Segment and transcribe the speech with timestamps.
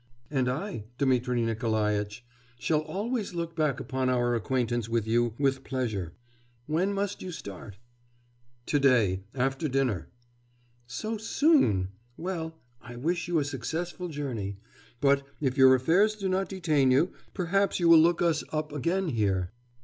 [0.31, 2.25] 'And I, Dmitri Nikolaitch,
[2.57, 6.13] shall always look back upon our acquaintance with you with pleasure.
[6.65, 7.77] When must you start?'
[8.65, 10.07] 'To day, after dinner.'
[10.87, 11.89] 'So soon!...
[12.17, 14.57] Well, I wish you a successful journey.
[15.01, 19.09] But, if your affairs do not detain you, perhaps you will look us up again
[19.09, 19.51] here.